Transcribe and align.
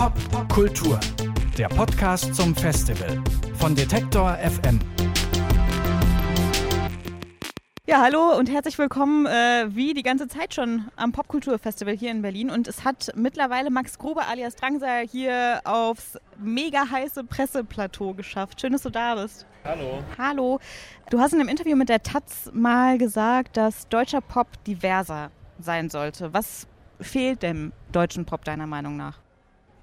Popkultur, 0.00 0.98
der 1.58 1.68
Podcast 1.68 2.34
zum 2.34 2.56
Festival 2.56 3.22
von 3.58 3.74
Detektor 3.74 4.34
FM. 4.38 4.80
Ja, 7.86 8.00
hallo 8.00 8.34
und 8.38 8.48
herzlich 8.48 8.78
willkommen, 8.78 9.26
äh, 9.26 9.66
wie 9.68 9.92
die 9.92 10.02
ganze 10.02 10.26
Zeit 10.26 10.54
schon 10.54 10.88
am 10.96 11.12
Popkulturfestival 11.12 11.94
hier 11.94 12.12
in 12.12 12.22
Berlin. 12.22 12.48
Und 12.48 12.66
es 12.66 12.82
hat 12.86 13.12
mittlerweile 13.14 13.68
Max 13.68 13.98
Gruber 13.98 14.26
alias 14.26 14.56
Drangsal 14.56 15.06
hier 15.06 15.60
aufs 15.64 16.18
mega 16.38 16.90
heiße 16.90 17.22
Presseplateau 17.24 18.14
geschafft. 18.14 18.58
Schön, 18.58 18.72
dass 18.72 18.84
du 18.84 18.90
da 18.90 19.16
bist. 19.16 19.44
Hallo. 19.64 20.02
Hallo. 20.16 20.60
Du 21.10 21.20
hast 21.20 21.34
in 21.34 21.40
einem 21.40 21.50
Interview 21.50 21.76
mit 21.76 21.90
der 21.90 22.02
Taz 22.02 22.50
mal 22.54 22.96
gesagt, 22.96 23.58
dass 23.58 23.86
deutscher 23.88 24.22
Pop 24.22 24.46
diverser 24.64 25.30
sein 25.58 25.90
sollte. 25.90 26.32
Was 26.32 26.66
fehlt 27.00 27.42
dem 27.42 27.74
deutschen 27.92 28.24
Pop 28.24 28.46
deiner 28.46 28.66
Meinung 28.66 28.96
nach? 28.96 29.18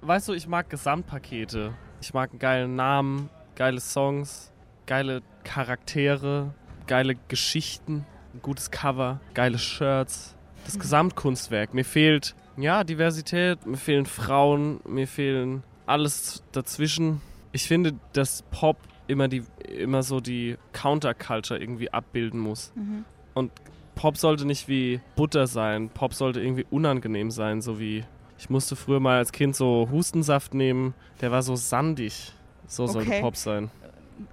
Weißt 0.00 0.28
du, 0.28 0.32
ich 0.32 0.46
mag 0.46 0.70
Gesamtpakete. 0.70 1.74
Ich 2.00 2.14
mag 2.14 2.30
einen 2.30 2.38
geilen 2.38 2.76
Namen, 2.76 3.28
geile 3.56 3.80
Songs, 3.80 4.52
geile 4.86 5.22
Charaktere, 5.44 6.54
geile 6.86 7.16
Geschichten, 7.28 8.06
ein 8.34 8.40
gutes 8.42 8.70
Cover, 8.70 9.20
geile 9.34 9.58
Shirts. 9.58 10.36
Das 10.64 10.76
Mhm. 10.76 10.80
Gesamtkunstwerk. 10.80 11.74
Mir 11.74 11.84
fehlt, 11.84 12.34
ja, 12.56 12.84
Diversität, 12.84 13.66
mir 13.66 13.76
fehlen 13.76 14.06
Frauen, 14.06 14.80
mir 14.86 15.08
fehlen 15.08 15.62
alles 15.86 16.42
dazwischen. 16.52 17.20
Ich 17.52 17.66
finde, 17.66 17.94
dass 18.12 18.42
Pop 18.50 18.76
immer, 19.08 19.26
die, 19.28 19.42
immer 19.76 20.02
so 20.02 20.20
die 20.20 20.56
Counterculture 20.72 21.58
irgendwie 21.58 21.90
abbilden 21.92 22.38
muss. 22.38 22.72
Mhm. 22.76 23.04
Und 23.34 23.50
Pop 23.94 24.16
sollte 24.16 24.44
nicht 24.44 24.68
wie 24.68 25.00
Butter 25.16 25.46
sein. 25.46 25.88
Pop 25.88 26.14
sollte 26.14 26.40
irgendwie 26.40 26.66
unangenehm 26.70 27.30
sein, 27.30 27.62
so 27.62 27.80
wie 27.80 28.04
ich 28.38 28.48
musste 28.50 28.76
früher 28.76 29.00
mal 29.00 29.18
als 29.18 29.32
Kind 29.32 29.56
so 29.56 29.88
Hustensaft 29.90 30.54
nehmen, 30.54 30.94
der 31.20 31.30
war 31.30 31.42
so 31.42 31.56
sandig. 31.56 32.32
So 32.66 32.86
sollte 32.86 33.08
Okay. 33.08 33.20
Pop 33.20 33.36
sein. 33.36 33.70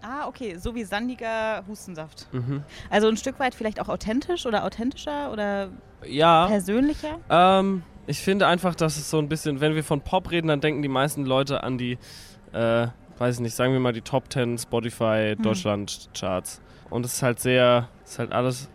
Ah, 0.02 0.28
okay, 0.28 0.58
so 0.58 0.74
wie 0.76 0.84
sandiger 0.84 1.64
Hustensaft. 1.68 2.28
Mhm. 2.34 2.64
Also 2.90 3.08
ein 3.08 3.18
Stück 3.18 3.40
weit 3.40 3.54
vielleicht 3.56 3.80
auch 3.80 3.88
authentisch 3.90 4.46
oder 4.46 4.64
authentischer 4.66 5.32
oder 5.32 5.70
Ja, 6.06 6.48
persönlicher? 6.48 7.20
ähm, 7.30 7.84
ich 8.08 8.20
finde 8.20 8.48
einfach, 8.48 8.76
dass 8.76 8.98
es 8.98 9.10
so 9.10 9.20
ein 9.20 9.30
bisschen, 9.30 9.62
wenn 9.62 9.76
wir 9.76 9.84
von 9.84 10.02
Pop 10.02 10.32
reden, 10.32 10.48
dann 10.48 10.60
denken 10.62 10.82
die 10.82 10.88
meisten 10.88 11.24
Leute 11.26 11.64
an 11.64 11.78
die, 11.78 11.98
äh, 12.52 12.88
weiß 13.18 13.36
ich 13.36 13.42
nicht, 13.42 13.56
sagen 13.56 13.74
wir 13.74 13.80
mal 13.80 13.94
die 13.94 14.02
Top 14.02 14.32
10 14.32 14.58
Spotify 14.58 15.34
Hm. 15.36 15.44
Deutschland 15.44 16.10
Charts. 16.18 16.62
Und 16.90 17.06
es 17.06 17.14
ist 17.14 17.22
halt 17.24 17.40
sehr, 17.40 17.88
es 18.04 18.12
ist 18.14 18.20
halt 18.20 18.32
alles 18.32 18.70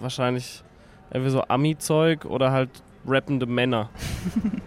wahrscheinlich 0.00 0.62
entweder 1.10 1.30
so 1.30 1.42
Ami-Zeug 1.42 2.24
oder 2.24 2.50
halt 2.52 2.70
rappende 3.06 3.46
Männer. 3.46 3.90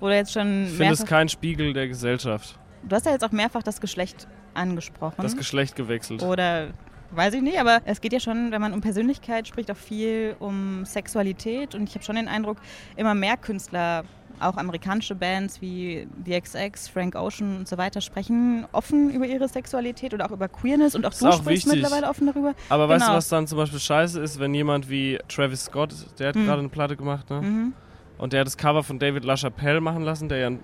Oder 0.00 0.16
jetzt 0.16 0.32
schon 0.32 0.64
Ich 0.66 0.72
finde 0.76 0.92
es 0.94 1.04
kein 1.04 1.28
Spiegel 1.28 1.72
der 1.72 1.88
Gesellschaft. 1.88 2.58
Du 2.82 2.94
hast 2.94 3.06
ja 3.06 3.12
jetzt 3.12 3.24
auch 3.24 3.32
mehrfach 3.32 3.62
das 3.62 3.80
Geschlecht 3.80 4.26
angesprochen. 4.54 5.22
Das 5.22 5.36
Geschlecht 5.36 5.74
gewechselt. 5.76 6.22
Oder 6.22 6.68
weiß 7.12 7.34
ich 7.34 7.42
nicht, 7.42 7.58
aber 7.58 7.80
es 7.84 8.00
geht 8.00 8.12
ja 8.12 8.20
schon, 8.20 8.50
wenn 8.50 8.60
man 8.60 8.72
um 8.72 8.80
Persönlichkeit 8.80 9.48
spricht, 9.48 9.70
auch 9.70 9.76
viel 9.76 10.36
um 10.38 10.84
Sexualität. 10.84 11.74
Und 11.74 11.88
ich 11.88 11.94
habe 11.94 12.04
schon 12.04 12.16
den 12.16 12.28
Eindruck, 12.28 12.58
immer 12.96 13.14
mehr 13.14 13.36
Künstler, 13.36 14.04
auch 14.40 14.56
amerikanische 14.56 15.14
Bands 15.14 15.60
wie 15.62 16.08
The 16.24 16.40
XX, 16.40 16.88
Frank 16.88 17.14
Ocean 17.14 17.58
und 17.58 17.68
so 17.68 17.78
weiter, 17.78 18.00
sprechen 18.00 18.66
offen 18.72 19.08
über 19.10 19.26
ihre 19.26 19.48
Sexualität 19.48 20.12
oder 20.12 20.26
auch 20.26 20.32
über 20.32 20.48
Queerness. 20.48 20.96
Und 20.96 21.06
auch 21.06 21.12
Ist 21.12 21.22
du 21.22 21.28
auch 21.28 21.38
sprichst 21.38 21.66
wichtig. 21.66 21.82
mittlerweile 21.82 22.08
offen 22.10 22.26
darüber. 22.26 22.52
Aber 22.68 22.88
weißt 22.88 23.02
du, 23.02 23.06
Genau. 23.06 23.16
was 23.16 23.28
dann 23.28 23.46
zum 23.46 23.58
Beispiel 23.58 23.78
scheiße 23.78 24.20
ist, 24.20 24.40
wenn 24.40 24.52
jemand 24.52 24.90
wie 24.90 25.18
Travis 25.28 25.64
Scott, 25.66 25.94
der 26.18 26.28
hat 26.30 26.34
Hm. 26.34 26.46
gerade 26.46 26.58
eine 26.60 26.68
Platte 26.68 26.96
gemacht, 26.96 27.30
ne? 27.30 27.42
Mhm. 27.42 27.72
Und 28.18 28.32
der 28.32 28.40
hat 28.40 28.46
das 28.46 28.56
Cover 28.56 28.82
von 28.82 28.98
David 28.98 29.24
LaChapelle 29.24 29.80
machen 29.80 30.02
lassen, 30.02 30.28
der 30.28 30.38
ja 30.38 30.46
ein 30.48 30.60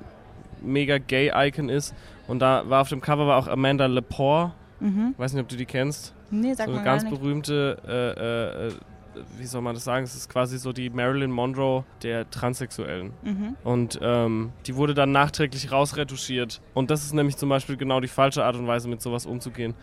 mega 0.63 0.99
Gay-Icon 0.99 1.69
ist. 1.69 1.95
Und 2.29 2.41
da 2.41 2.69
war 2.69 2.83
auf 2.83 2.89
dem 2.89 3.01
Cover 3.01 3.27
war 3.27 3.39
auch 3.39 3.49
Amanda 3.49 3.87
Lepore. 3.87 4.53
Mhm. 4.81 5.15
Weiß 5.19 5.33
nicht, 5.33 5.43
ob 5.43 5.49
du 5.49 5.57
die 5.57 5.67
kennst. 5.67 6.15
Nee, 6.31 6.55
sag 6.55 6.67
so 6.67 6.75
eine 6.75 6.85
ganz 6.85 7.09
berühmte, 7.09 7.77
äh, 7.87 8.67
äh, 8.67 8.69
äh, 8.69 8.73
wie 9.37 9.47
soll 9.47 9.61
man 9.63 9.75
das 9.75 9.85
sagen? 9.85 10.05
Es 10.05 10.15
ist 10.15 10.29
quasi 10.29 10.59
so 10.59 10.73
die 10.73 10.89
Marilyn 10.89 11.31
Monroe 11.31 11.85
der 12.03 12.31
Transsexuellen. 12.31 13.13
Mhm. 13.23 13.57
Und 13.65 13.99
ähm, 14.01 14.53
die 14.67 14.77
wurde 14.77 14.95
dann 14.95 15.13
nachträglich 15.13 15.73
rausretuschiert. 15.73 16.61
Und 16.73 16.91
das 16.91 17.03
ist 17.03 17.13
nämlich 17.13 17.37
zum 17.37 17.49
Beispiel 17.49 17.77
genau 17.77 18.01
die 18.01 18.09
falsche 18.09 18.45
Art 18.45 18.57
und 18.57 18.67
Weise, 18.67 18.89
mit 18.89 19.03
sowas 19.03 19.27
umzugehen. 19.27 19.75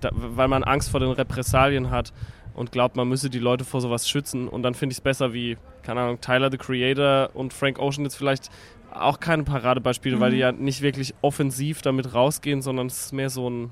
Da, 0.00 0.10
weil 0.12 0.48
man 0.48 0.62
Angst 0.62 0.90
vor 0.90 1.00
den 1.00 1.10
Repressalien 1.10 1.90
hat 1.90 2.12
und 2.56 2.72
glaubt, 2.72 2.96
man 2.96 3.08
müsse 3.08 3.30
die 3.30 3.38
Leute 3.38 3.64
vor 3.64 3.80
sowas 3.80 4.08
schützen. 4.08 4.48
Und 4.48 4.62
dann 4.62 4.74
finde 4.74 4.92
ich 4.94 4.98
es 4.98 5.02
besser 5.02 5.32
wie, 5.32 5.56
keine 5.82 6.00
Ahnung, 6.00 6.20
Tyler 6.20 6.50
the 6.50 6.56
Creator 6.56 7.30
und 7.34 7.52
Frank 7.52 7.78
Ocean 7.78 8.04
jetzt 8.04 8.16
vielleicht 8.16 8.48
auch 8.92 9.20
keine 9.20 9.44
Paradebeispiele, 9.44 10.18
weil 10.18 10.30
die 10.30 10.36
Mhm. 10.38 10.40
ja 10.42 10.52
nicht 10.52 10.80
wirklich 10.80 11.14
offensiv 11.22 11.82
damit 11.82 12.14
rausgehen, 12.14 12.62
sondern 12.62 12.86
es 12.86 13.06
ist 13.06 13.12
mehr 13.12 13.30
so 13.30 13.48
ein, 13.48 13.70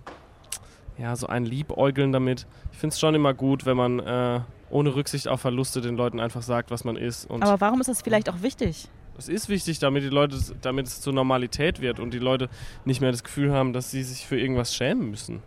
ja, 0.98 1.16
so 1.16 1.26
ein 1.26 1.44
Liebäugeln 1.44 2.12
damit. 2.12 2.46
Ich 2.72 2.78
finde 2.78 2.92
es 2.92 3.00
schon 3.00 3.14
immer 3.14 3.32
gut, 3.34 3.64
wenn 3.66 3.76
man 3.76 3.98
äh, 4.00 4.40
ohne 4.70 4.94
Rücksicht 4.94 5.28
auf 5.28 5.40
Verluste 5.40 5.80
den 5.80 5.96
Leuten 5.96 6.20
einfach 6.20 6.42
sagt, 6.42 6.70
was 6.70 6.84
man 6.84 6.96
ist. 6.96 7.30
Aber 7.30 7.60
warum 7.60 7.80
ist 7.80 7.88
das 7.88 8.02
vielleicht 8.02 8.28
auch 8.28 8.42
wichtig? 8.42 8.88
es 9.16 9.28
ist 9.28 9.48
wichtig, 9.48 9.78
damit 9.78 10.02
die 10.02 10.08
Leute, 10.08 10.36
damit 10.60 10.88
es 10.88 11.00
zur 11.00 11.12
Normalität 11.12 11.80
wird 11.80 12.00
und 12.00 12.12
die 12.12 12.18
Leute 12.18 12.48
nicht 12.84 13.00
mehr 13.00 13.12
das 13.12 13.22
Gefühl 13.22 13.52
haben, 13.52 13.72
dass 13.72 13.92
sie 13.92 14.02
sich 14.02 14.26
für 14.26 14.38
irgendwas 14.38 14.74
schämen 14.74 15.08
müssen. 15.08 15.40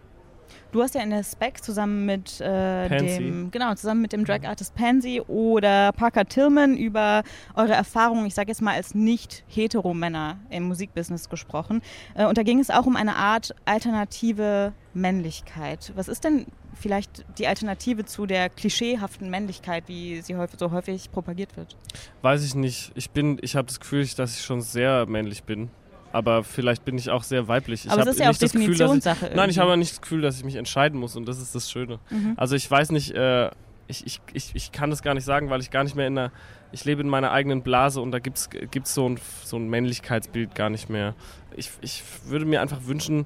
Du 0.72 0.82
hast 0.82 0.96
ja 0.96 1.02
in 1.02 1.10
der 1.10 1.24
Spec 1.24 1.64
zusammen 1.64 2.06
mit 2.06 2.42
äh, 2.42 2.90
dem 2.90 3.52
genau 3.52 3.74
zusammen 3.76 4.02
mit 4.02 4.14
dem 4.14 4.26
Drag 4.26 4.44
Artist 4.44 4.76
Pansy 4.76 5.22
oder 5.28 5.92
Parker 5.94 6.26
Tillman 6.26 6.78
über 6.78 7.24
eure 7.56 7.74
Erfahrungen, 7.74 8.26
ich 8.26 8.36
sage 8.36 8.50
jetzt 8.50 8.62
mal 8.62 8.74
als 8.74 8.96
nicht 8.96 9.44
hetero 9.48 9.94
Männer 9.94 10.38
im 10.50 10.64
Musikbusiness 10.64 11.30
gesprochen. 11.30 11.82
Äh, 12.16 12.26
und 12.26 12.38
da 12.38 12.44
ging 12.44 12.60
es 12.60 12.70
auch 12.70 12.86
um 12.86 12.96
eine 12.96 13.16
Art 13.16 13.56
alternative 13.66 14.74
Männlichkeit. 14.94 15.92
Was 15.96 16.08
ist 16.08 16.24
denn 16.24 16.48
vielleicht 16.74 17.26
die 17.38 17.48
Alternative 17.48 18.06
zu 18.06 18.26
der 18.26 18.50
klischeehaften 18.50 19.30
Männlichkeit, 19.30 19.86
wie 19.88 20.22
sie 20.22 20.36
häufig, 20.36 20.60
so 20.60 20.72
häufig 20.72 21.12
propagiert 21.12 21.58
wird? 21.58 21.76
Weiß 22.22 22.44
ich 22.44 22.56
nicht. 22.56 22.92
Ich 22.96 23.12
bin, 23.12 23.38
ich 23.42 23.56
habe 23.56 23.68
das 23.68 23.80
Gefühl, 23.80 24.06
dass 24.16 24.36
ich 24.38 24.46
schon 24.46 24.62
sehr 24.62 25.06
männlich 25.08 25.44
bin. 25.44 25.70
Aber 26.12 26.44
vielleicht 26.44 26.86
bin 26.86 26.98
ich 26.98 27.10
auch 27.10 27.24
sehr 27.24 27.48
weiblich. 27.48 27.86
Ich 27.86 27.92
Aber 27.92 28.02
es 28.02 28.08
hab 28.08 28.14
ist 28.14 28.20
ja 28.20 28.30
auch 28.30 28.38
das 28.38 28.52
Gefühl, 28.52 28.72
ich, 28.72 28.78
Definitionssache. 28.78 29.32
Nein, 29.36 29.50
ich 29.50 29.60
habe 29.60 29.76
nicht 29.78 29.92
das 29.92 30.02
Gefühl, 30.02 30.22
dass 30.22 30.38
ich 30.38 30.44
mich 30.44 30.56
entscheiden 30.56 31.00
muss 31.00 31.16
und 31.16 31.28
das 31.28 31.42
ist 31.42 31.54
das 31.54 31.70
Schöne. 31.70 32.00
Mhm. 32.10 32.34
Also 32.38 32.56
ich 32.56 32.70
weiß 32.70 32.92
nicht, 32.92 33.12
äh, 33.12 33.50
ich, 33.88 34.06
ich, 34.06 34.22
ich, 34.34 34.52
ich 34.56 34.72
kann 34.72 34.90
das 34.90 35.02
gar 35.02 35.14
nicht 35.14 35.26
sagen, 35.26 35.50
weil 35.50 35.62
ich 35.62 35.72
gar 35.72 35.84
nicht 35.84 35.96
mehr 35.96 36.08
in 36.08 36.18
einer, 36.18 36.32
ich 36.72 36.86
lebe 36.86 37.02
in 37.02 37.10
meiner 37.10 37.32
eigenen 37.32 37.62
Blase 37.62 38.02
und 38.02 38.12
da 38.12 38.20
gibt 38.20 38.38
es 38.38 38.94
so 38.94 39.08
ein, 39.08 39.20
so 39.44 39.58
ein 39.58 39.70
Männlichkeitsbild 39.70 40.56
gar 40.56 40.70
nicht 40.70 40.90
mehr. 40.90 41.16
Ich, 41.56 41.72
ich 41.82 42.04
würde 42.26 42.46
mir 42.46 42.62
einfach 42.62 42.86
wünschen, 42.86 43.26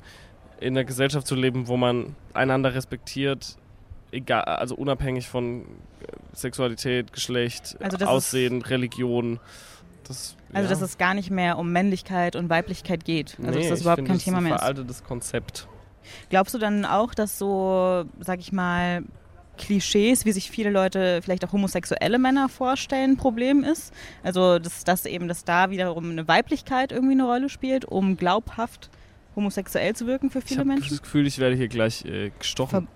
in 0.59 0.77
einer 0.77 0.85
Gesellschaft 0.85 1.25
zu 1.25 1.35
leben, 1.35 1.67
wo 1.67 1.75
man 1.75 2.15
einander 2.33 2.75
respektiert, 2.75 3.57
egal, 4.11 4.43
also 4.43 4.75
unabhängig 4.75 5.27
von 5.27 5.61
äh, 5.61 5.65
Sexualität, 6.33 7.13
Geschlecht, 7.13 7.77
Also 7.79 7.97
das 7.97 8.07
Aussehen, 8.07 8.61
Religion. 8.61 9.39
Das, 10.07 10.35
Also 10.53 10.63
ja. 10.63 10.69
dass 10.69 10.81
es 10.81 10.97
gar 10.97 11.13
nicht 11.13 11.29
mehr 11.31 11.57
um 11.57 11.71
Männlichkeit 11.71 12.35
und 12.35 12.49
Weiblichkeit 12.49 13.05
geht. 13.05 13.37
Also 13.39 13.51
nee, 13.51 13.59
dass 13.59 13.69
das 13.69 13.79
ich 13.79 13.83
überhaupt 13.85 13.97
finde, 13.97 14.09
kein 14.09 14.17
das 14.17 14.23
Thema 14.25 14.37
ist 14.37 14.43
mehr 14.43 14.55
ist. 14.55 14.59
veraltetes 14.61 15.03
Konzept. 15.03 15.67
Glaubst 16.29 16.53
du 16.53 16.57
dann 16.57 16.85
auch, 16.85 17.13
dass 17.13 17.37
so, 17.37 18.05
sag 18.19 18.39
ich 18.39 18.51
mal, 18.51 19.03
Klischees, 19.57 20.25
wie 20.25 20.31
sich 20.31 20.49
viele 20.49 20.71
Leute, 20.71 21.21
vielleicht 21.21 21.45
auch 21.45 21.51
homosexuelle 21.51 22.17
Männer 22.17 22.49
vorstellen, 22.49 23.11
ein 23.11 23.17
Problem 23.17 23.63
ist? 23.63 23.93
Also, 24.23 24.57
dass 24.59 24.83
das 24.83 25.05
eben, 25.05 25.27
dass 25.27 25.43
da 25.43 25.69
wiederum 25.69 26.09
eine 26.09 26.27
Weiblichkeit 26.27 26.91
irgendwie 26.91 27.13
eine 27.13 27.25
Rolle 27.25 27.49
spielt, 27.49 27.85
um 27.85 28.17
glaubhaft 28.17 28.89
homosexuell 29.35 29.95
zu 29.95 30.07
wirken 30.07 30.29
für 30.29 30.39
Ich 30.39 30.45
viele 30.45 30.61
habe 30.61 30.69
Menschen? 30.69 30.89
das 30.89 31.01
Gefühl, 31.01 31.27
ich 31.27 31.37
werde 31.37 31.55
hier 31.55 31.67
gleich 31.67 32.03
äh, 32.05 32.31
gestochen. 32.37 32.87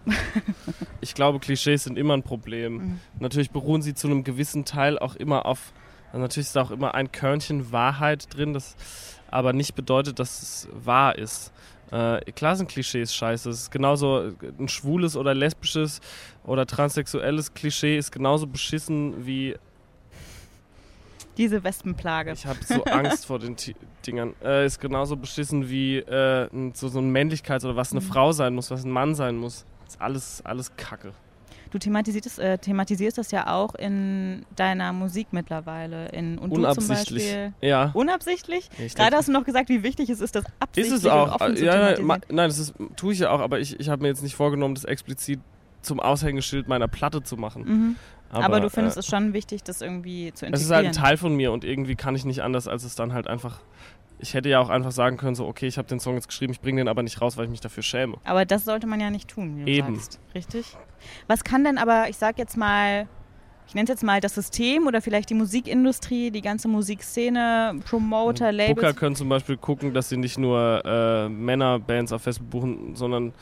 ich 1.01 1.13
glaube, 1.13 1.39
Klischees 1.39 1.83
sind 1.83 1.97
immer 1.97 2.15
ein 2.15 2.23
Problem. 2.23 2.73
Mhm. 2.73 2.99
Natürlich 3.19 3.51
beruhen 3.51 3.81
sie 3.81 3.93
zu 3.93 4.07
einem 4.07 4.23
gewissen 4.23 4.65
Teil 4.65 4.97
auch 4.99 5.15
immer 5.15 5.45
auf, 5.45 5.71
also 6.15 6.21
natürlich 6.21 6.47
ist 6.47 6.55
da 6.55 6.61
auch 6.61 6.71
immer 6.71 6.95
ein 6.95 7.11
Körnchen 7.11 7.73
Wahrheit 7.73 8.33
drin, 8.33 8.53
das 8.53 8.77
aber 9.29 9.51
nicht 9.51 9.75
bedeutet, 9.75 10.17
dass 10.19 10.41
es 10.41 10.69
wahr 10.71 11.17
ist. 11.17 11.51
Äh, 11.91 12.19
klar 12.31 12.55
sind 12.55 12.69
Klischees 12.69 13.13
scheiße. 13.13 13.49
Es 13.49 13.63
ist 13.63 13.71
genauso 13.71 14.27
äh, 14.29 14.33
ein 14.57 14.69
schwules 14.69 15.17
oder 15.17 15.33
lesbisches 15.33 15.99
oder 16.45 16.65
transsexuelles 16.65 17.53
Klischee 17.53 17.97
ist 17.97 18.11
genauso 18.13 18.47
beschissen 18.47 19.25
wie 19.25 19.55
Diese 21.37 21.63
Wespenplage. 21.65 22.31
ich 22.31 22.45
habe 22.45 22.59
so 22.63 22.83
Angst 22.85 23.25
vor 23.25 23.39
den 23.39 23.57
Ti- 23.57 23.75
Dingern. 24.07 24.35
Äh, 24.41 24.65
ist 24.65 24.79
genauso 24.79 25.17
beschissen 25.17 25.69
wie 25.69 25.97
äh, 25.97 26.47
so, 26.73 26.87
so 26.87 26.99
ein 26.99 27.11
Männlichkeits- 27.11 27.65
oder 27.65 27.75
was 27.75 27.91
eine 27.91 27.99
Mhm. 27.99 28.05
Frau 28.05 28.31
sein 28.31 28.55
muss, 28.55 28.71
was 28.71 28.85
ein 28.85 28.91
Mann 28.91 29.15
sein 29.15 29.35
muss. 29.35 29.65
Ist 29.85 29.99
alles, 30.01 30.41
alles 30.45 30.75
Kacke. 30.77 31.11
Du 31.75 31.79
thematisierst, 31.79 32.39
äh, 32.39 32.57
thematisierst 32.57 33.17
das 33.17 33.31
ja 33.31 33.53
auch 33.53 33.75
in 33.75 34.45
deiner 34.55 34.93
Musik 34.93 35.27
mittlerweile. 35.31 36.07
In, 36.07 36.37
und 36.37 36.51
du 36.51 36.55
zum 36.55 36.63
Unabsichtlich. 36.63 37.23
Beispiel. 37.23 37.53
Ja. 37.59 37.91
Unabsichtlich? 37.93 38.69
Ich 38.77 38.95
Gerade 38.95 39.17
hast 39.17 39.27
du 39.27 39.33
noch 39.33 39.43
gesagt, 39.43 39.67
wie 39.67 39.83
wichtig 39.83 40.09
es 40.09 40.21
ist, 40.21 40.35
das 40.35 40.45
ist 40.45 40.53
absichtlich 40.57 40.99
es 40.99 41.05
auch. 41.05 41.35
offen 41.35 41.57
zu 41.57 41.65
ja, 41.65 41.97
nein, 41.99 42.21
das 42.29 42.59
ist, 42.59 42.75
tue 42.95 43.11
ich 43.11 43.19
ja 43.19 43.29
auch, 43.29 43.41
aber 43.41 43.59
ich, 43.59 43.77
ich 43.77 43.89
habe 43.89 44.03
mir 44.03 44.07
jetzt 44.07 44.23
nicht 44.23 44.35
vorgenommen, 44.37 44.75
das 44.75 44.85
explizit 44.85 45.41
zum 45.81 45.99
Aushängeschild 45.99 46.69
meiner 46.69 46.87
Platte 46.87 47.23
zu 47.23 47.35
machen. 47.35 47.63
Mhm. 47.63 47.95
Aber, 48.29 48.61
du 48.61 48.69
findest 48.69 48.95
äh, 48.95 49.01
es 49.01 49.07
schon 49.07 49.33
wichtig, 49.33 49.61
das 49.63 49.81
irgendwie 49.81 50.31
zu 50.33 50.45
integrieren. 50.45 50.53
Es 50.53 50.61
ist 50.61 50.71
halt 50.71 50.85
ein 50.85 50.93
Teil 50.93 51.17
von 51.17 51.35
mir 51.35 51.51
und 51.51 51.65
irgendwie 51.65 51.95
kann 51.95 52.15
ich 52.15 52.23
nicht 52.23 52.41
anders, 52.41 52.69
als 52.69 52.85
es 52.85 52.95
dann 52.95 53.11
halt 53.11 53.27
einfach 53.27 53.59
ich 54.19 54.33
hätte 54.33 54.49
ja 54.49 54.59
auch 54.59 54.69
einfach 54.69 54.91
sagen 54.91 55.17
können, 55.17 55.35
so, 55.35 55.45
okay, 55.45 55.67
ich 55.67 55.77
habe 55.77 55.87
den 55.87 55.99
Song 55.99 56.15
jetzt 56.15 56.27
geschrieben, 56.27 56.53
ich 56.53 56.61
bringe 56.61 56.81
den 56.81 56.87
aber 56.87 57.03
nicht 57.03 57.21
raus, 57.21 57.37
weil 57.37 57.45
ich 57.45 57.51
mich 57.51 57.61
dafür 57.61 57.83
schäme. 57.83 58.17
Aber 58.23 58.45
das 58.45 58.65
sollte 58.65 58.87
man 58.87 58.99
ja 58.99 59.09
nicht 59.09 59.29
tun, 59.29 59.57
wie 59.57 59.65
du 59.65 59.71
Eben. 59.71 59.95
sagst. 59.95 60.19
Richtig? 60.33 60.77
Was 61.27 61.43
kann 61.43 61.63
denn 61.63 61.77
aber, 61.77 62.09
ich 62.09 62.17
sag 62.17 62.37
jetzt 62.37 62.57
mal, 62.57 63.07
ich 63.67 63.75
nenne 63.75 63.85
es 63.85 63.89
jetzt 63.89 64.03
mal 64.03 64.21
das 64.21 64.35
System 64.35 64.87
oder 64.87 65.01
vielleicht 65.01 65.29
die 65.29 65.33
Musikindustrie, 65.33 66.31
die 66.31 66.41
ganze 66.41 66.67
Musikszene, 66.67 67.79
Promoter, 67.85 68.51
Labels. 68.51 68.75
Booker 68.75 68.93
können 68.93 69.15
zum 69.15 69.29
Beispiel 69.29 69.57
gucken, 69.57 69.93
dass 69.93 70.09
sie 70.09 70.17
nicht 70.17 70.37
nur 70.37 70.83
äh, 70.85 71.29
Männerbands 71.29 72.11
auf 72.11 72.21
Facebook 72.21 72.49
buchen, 72.49 72.95
sondern 72.95 73.33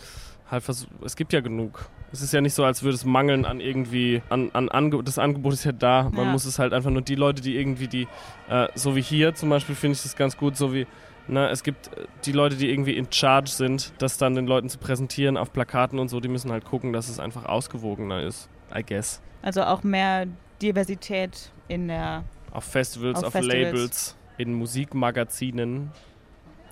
halt 0.49 0.63
es 1.03 1.15
gibt 1.15 1.33
ja 1.33 1.41
genug. 1.41 1.89
Es 2.13 2.21
ist 2.21 2.31
ja 2.31 2.39
nicht 2.42 2.54
so, 2.54 2.63
als 2.63 2.83
würde 2.83 2.95
es 2.95 3.04
mangeln 3.06 3.44
an 3.44 3.60
irgendwie, 3.60 4.21
an, 4.30 4.51
an 4.54 4.69
Ange 4.69 5.04
das 5.04 5.18
Angebot 5.18 5.51
ist 5.54 5.63
ja 5.65 5.71
da. 5.71 6.04
Man 6.13 6.27
Ja. 6.27 6.31
muss 6.31 6.45
es 6.45 6.60
halt 6.60 6.71
einfach 6.71 6.92
nur 6.92 7.01
die 7.01 7.15
Leute, 7.15 7.42
die 7.42 7.57
irgendwie 7.57 7.88
die, 7.88 8.07
äh, 8.50 8.68
so 8.75 8.95
wie 8.95 9.01
hier 9.01 9.33
zum 9.33 9.50
Beispiel 9.50 9.74
finde 9.75 9.95
ich 9.95 10.04
das 10.04 10.15
ganz 10.15 10.38
gut, 10.38 10.56
so 10.56 10.74
wie, 10.74 10.86
ne, 11.27 11.50
es 11.50 11.63
gibt 11.63 11.88
äh, 11.98 12.06
die 12.25 12.31
Leute, 12.31 12.56
die 12.56 12.69
irgendwie 12.69 12.95
in 12.95 13.12
charge 13.12 13.50
sind, 13.50 13.94
das 13.98 14.18
dann 14.19 14.36
den 14.36 14.45
Leuten 14.45 14.69
zu 14.69 14.77
präsentieren 14.77 15.38
auf 15.38 15.51
Plakaten 15.51 15.98
und 15.98 16.07
so, 16.10 16.19
die 16.19 16.27
müssen 16.27 16.51
halt 16.51 16.65
gucken, 16.65 16.94
dass 16.94 17.10
es 17.10 17.19
einfach 17.19 17.45
ausgewogener 17.45 18.21
ist, 18.21 18.48
I 18.74 18.83
guess. 18.83 19.19
Also 19.42 19.63
auch 19.63 19.81
mehr 19.83 20.27
Diversität 20.62 21.51
in 21.68 21.88
der. 21.88 22.24
Auf 22.51 22.63
Festivals, 22.65 23.18
Auf 23.18 23.24
auf, 23.25 23.31
Festivals. 23.33 23.65
Labels, 23.74 24.15
in 24.38 24.54
Musikmagazinen. 24.54 25.89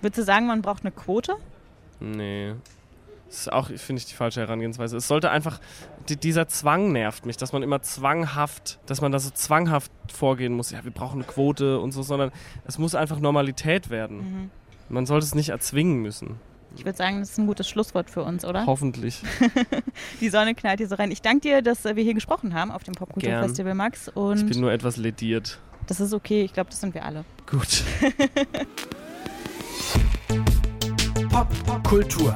Würdest 0.01 0.19
du 0.19 0.23
sagen, 0.23 0.45
man 0.45 0.61
braucht 0.61 0.83
eine 0.83 0.91
Quote? 0.91 1.33
Nee. 1.99 2.53
Das 3.31 3.39
ist 3.39 3.53
auch, 3.53 3.67
finde 3.67 4.01
ich, 4.01 4.07
die 4.07 4.13
falsche 4.13 4.41
Herangehensweise. 4.41 4.97
Es 4.97 5.07
sollte 5.07 5.31
einfach, 5.31 5.61
die, 6.09 6.17
dieser 6.17 6.49
Zwang 6.49 6.91
nervt 6.91 7.25
mich, 7.25 7.37
dass 7.37 7.53
man 7.53 7.63
immer 7.63 7.81
zwanghaft, 7.81 8.79
dass 8.87 8.99
man 8.99 9.13
da 9.13 9.19
so 9.19 9.29
zwanghaft 9.29 9.89
vorgehen 10.11 10.53
muss. 10.53 10.71
Ja, 10.71 10.83
wir 10.83 10.91
brauchen 10.91 11.21
eine 11.21 11.23
Quote 11.23 11.79
und 11.79 11.93
so, 11.93 12.03
sondern 12.03 12.31
es 12.65 12.77
muss 12.77 12.93
einfach 12.93 13.21
Normalität 13.21 13.89
werden. 13.89 14.17
Mhm. 14.17 14.49
Man 14.89 15.05
sollte 15.05 15.25
es 15.25 15.33
nicht 15.33 15.47
erzwingen 15.47 16.01
müssen. 16.01 16.41
Ich 16.75 16.83
würde 16.83 16.97
sagen, 16.97 17.21
das 17.21 17.29
ist 17.31 17.37
ein 17.37 17.47
gutes 17.47 17.69
Schlusswort 17.69 18.09
für 18.09 18.23
uns, 18.23 18.43
oder? 18.43 18.65
Hoffentlich. 18.65 19.23
Die 20.19 20.27
Sonne 20.27 20.53
knallt 20.53 20.79
hier 20.79 20.89
so 20.89 20.95
rein. 20.95 21.09
Ich 21.11 21.21
danke 21.21 21.47
dir, 21.47 21.61
dass 21.61 21.85
äh, 21.85 21.95
wir 21.95 22.03
hier 22.03 22.13
gesprochen 22.13 22.53
haben 22.53 22.69
auf 22.69 22.83
dem. 22.83 22.95
Popkulturfestival, 22.95 23.75
Max. 23.75 24.09
Ich 24.09 24.15
Und 24.15 24.49
bin 24.49 24.59
nur 24.59 24.73
etwas 24.73 24.97
lediert. 24.97 25.57
das 25.87 26.01
ist 26.01 26.13
okay. 26.13 26.43
Ich 26.43 26.51
glaube, 26.51 26.69
das 26.69 26.81
sind 26.81 26.93
wir 26.93 27.05
alle. 27.05 27.23
Gut. 27.49 27.81
Pop 31.29 31.47
Kultur. 31.87 32.35